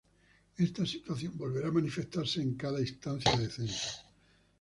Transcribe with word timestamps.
Esta 0.67 0.83
situación 0.93 1.37
volverá 1.43 1.67
a 1.69 1.77
manifestarse 1.79 2.37
en 2.45 2.51
cada 2.61 2.83
instancia 2.87 3.33
de 3.37 3.47
censo. 3.55 3.89